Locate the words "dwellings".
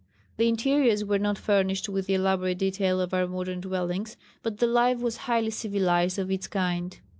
3.61-4.17